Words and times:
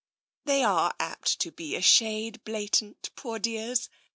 "They 0.45 0.63
are 0.63 0.95
apt 0.99 1.37
to 1.41 1.51
be 1.51 1.75
a 1.75 1.81
shade 1.83 2.43
blatant, 2.43 3.11
poor 3.15 3.37
dears 3.37 3.87